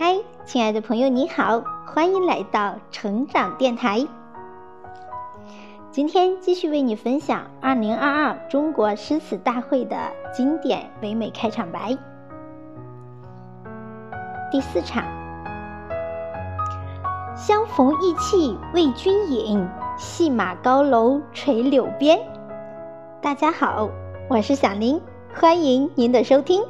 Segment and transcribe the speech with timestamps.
[0.00, 0.14] 嗨，
[0.44, 4.06] 亲爱的朋友，你好，欢迎来到成长电台。
[5.90, 9.96] 今天继续为你分享二零二二中国诗词大会的
[10.32, 11.98] 经典唯美开场白。
[14.52, 15.02] 第四场，
[17.34, 22.20] 相逢意气为君饮，系马高楼垂柳边。
[23.20, 23.90] 大家好，
[24.30, 25.00] 我是小林，
[25.34, 26.62] 欢迎您的收听。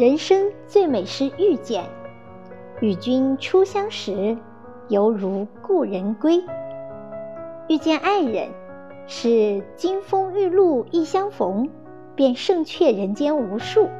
[0.00, 1.84] 人生最美是遇见，
[2.80, 4.34] 与君初相识，
[4.88, 6.42] 犹如故人归。
[7.68, 8.48] 遇见爱人，
[9.06, 11.68] 是金风玉露一相逢，
[12.14, 13.90] 便胜却人间无数；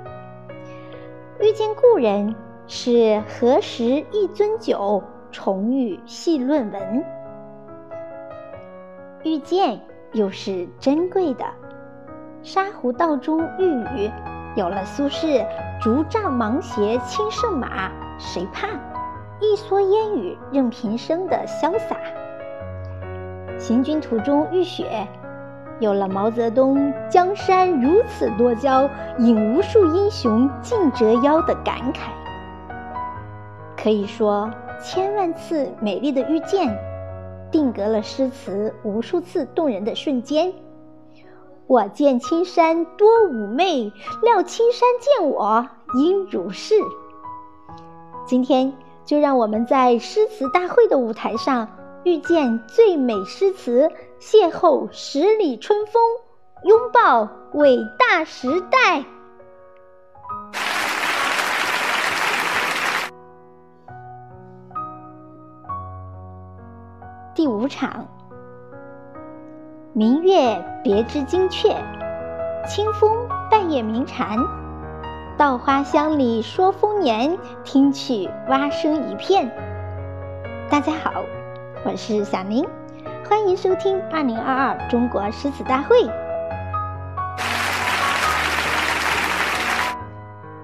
[1.39, 2.35] 遇见故人，
[2.67, 7.05] 是何时一樽酒，重遇细论文。
[9.23, 9.79] 遇见
[10.15, 11.45] 又是珍贵的，
[12.43, 14.11] 沙湖道中遇雨。
[14.57, 15.47] 有了苏轼
[15.81, 18.69] “竹杖芒鞋轻胜马，谁怕？
[19.41, 21.97] 一蓑烟雨任平生”的潇洒。
[23.59, 25.07] 行军途中遇雪，
[25.79, 32.11] 有了毛泽东“江山如此多娇，引无数英雄竞折腰”的感慨。
[33.77, 34.51] 可以说，
[34.83, 36.77] 千万次美丽的遇见，
[37.51, 40.53] 定格了诗词无数次动人的瞬间。
[41.71, 46.75] 我见青山多妩媚，料青山见我应如是。
[48.27, 51.69] 今天就让我们在诗词大会的舞台上
[52.03, 56.03] 遇见最美诗词，邂逅十里春风，
[56.65, 59.05] 拥抱伟大时代。
[67.33, 68.09] 第五场。
[69.93, 71.75] 明月别枝惊鹊，
[72.65, 74.39] 清风半夜鸣蝉。
[75.37, 79.51] 稻花香里说丰年，听取蛙声一片。
[80.71, 81.25] 大家好，
[81.85, 82.65] 我是小宁，
[83.29, 86.09] 欢迎收听二零二二中国诗词大会。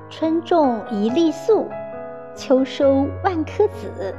[0.08, 1.69] 春种一粒粟，
[2.37, 4.14] 秋收万颗子。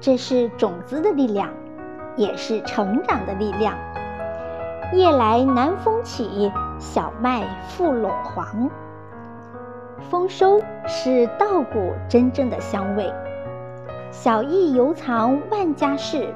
[0.00, 1.50] 这是种子的力量，
[2.16, 3.78] 也是成长的力量。
[4.94, 8.70] 夜来南风起，小麦覆陇黄。
[10.08, 13.12] 丰收是稻谷真正的香味，
[14.12, 16.32] 小邑犹藏万家事，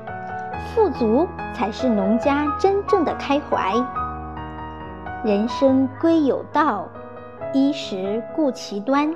[0.75, 3.75] 富足才是农家真正的开怀。
[5.23, 6.89] 人生归有道，
[7.53, 9.15] 衣食顾其端。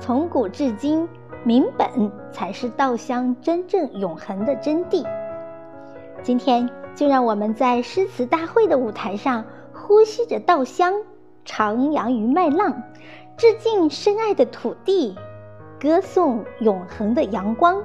[0.00, 1.08] 从古至今，
[1.44, 5.06] 民本才是稻香真正永恒的真谛。
[6.22, 6.68] 今天。
[6.94, 10.94] 就让我们在诗词大会的舞台上，呼吸着稻香，
[11.46, 12.82] 徜徉于麦浪，
[13.36, 15.16] 致敬深爱的土地，
[15.80, 17.82] 歌颂永恒的阳光，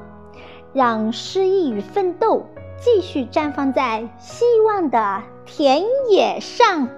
[0.73, 2.45] 让诗意与奋斗
[2.77, 6.89] 继续绽放在希望的田野上。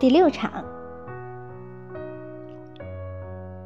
[0.00, 0.71] 第六场。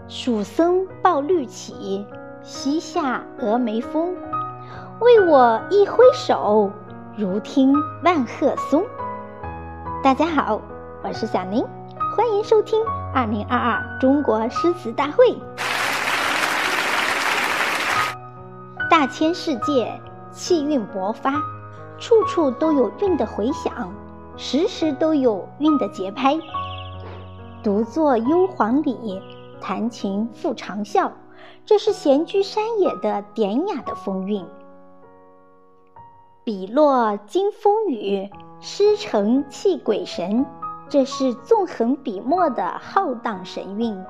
[0.09, 2.07] 蜀僧抱绿绮，
[2.41, 4.15] 西下峨眉峰。
[5.01, 6.71] 为我一挥手，
[7.17, 7.75] 如听
[8.05, 8.85] 万壑松。
[10.05, 10.61] 大家好，
[11.03, 11.67] 我是小宁，
[12.17, 12.81] 欢迎收听
[13.13, 15.37] 二零二二中国诗词大会。
[18.89, 20.01] 大千世界，
[20.31, 21.33] 气韵勃发，
[21.99, 23.93] 处处都有韵的回响，
[24.37, 26.39] 时时都有韵的节拍。
[27.65, 29.21] 独坐幽篁里。
[29.61, 31.11] 弹琴复长啸，
[31.65, 34.45] 这是闲居山野的典雅的风韵；
[36.45, 38.31] 笔落惊风雨，
[38.61, 40.47] 诗成泣鬼神，
[40.89, 44.05] 这是纵横笔墨的浩荡神韵；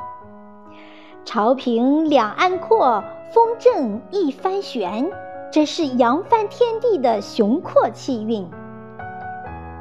[1.24, 3.02] 潮平两岸阔，
[3.32, 5.10] 风正一帆悬，
[5.52, 8.44] 这是扬帆天地的雄阔气韵；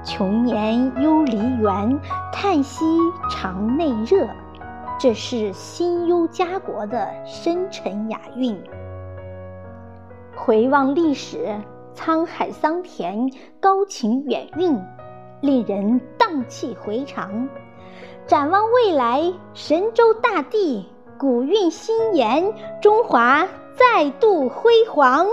[0.03, 1.99] 穷年幽黎原，
[2.31, 2.85] 叹息
[3.29, 4.27] 肠内热。
[4.97, 8.57] 这是心忧家国的深沉雅韵。
[10.33, 11.53] 回望历史，
[11.93, 14.81] 沧海桑田，高情远韵，
[15.41, 17.47] 令人荡气回肠；
[18.25, 20.87] 展望未来，神州大地，
[21.19, 23.45] 古韵新颜，中华
[23.75, 25.25] 再度辉煌。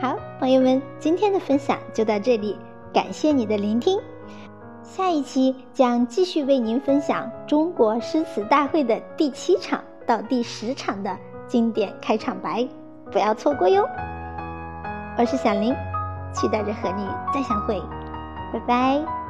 [0.00, 2.58] 好，朋友们，今天的分享就到这里，
[2.92, 4.00] 感谢你的聆听。
[4.96, 11.18] 下一期将继续为您分享中国诗词大会的第七场到第十场的
[11.48, 12.64] 经典开场白，
[13.10, 13.84] 不要错过哟。
[15.18, 15.74] 我是小林，
[16.32, 17.82] 期待着和你再相会，
[18.52, 19.23] 拜拜。